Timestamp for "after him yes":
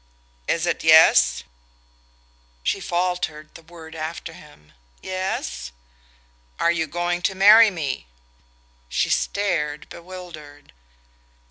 3.93-5.71